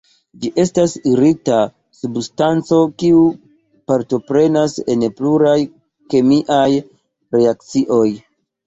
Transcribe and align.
Ĝi 0.43 0.49
estas 0.61 0.95
irita 1.11 1.59
substanco 1.97 2.81
kiu 3.03 3.21
partoprenas 3.93 4.77
en 4.97 5.07
pluraj 5.21 5.57
kemiaj 6.17 6.69
reakcioj. 7.41 8.07